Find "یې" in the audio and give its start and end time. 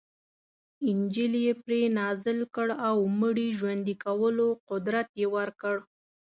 1.45-1.53, 5.19-5.27